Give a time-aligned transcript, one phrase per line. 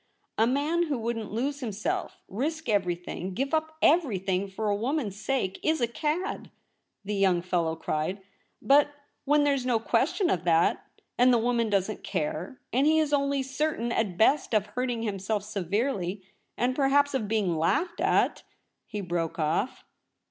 [0.23, 5.15] * A man who wouldn't lose himself, risk everything, give up everything, for a woman's
[5.15, 6.49] sake is a cad,'
[7.05, 8.89] the young fellow cried;* but
[9.25, 10.83] when there's no question of that,
[11.19, 15.43] and the woman doesn't care, and he is only certain at best of hurting himself
[15.43, 16.23] severely,
[16.57, 18.41] and perhaps of being laughed at
[18.87, 19.83] '—he broke off.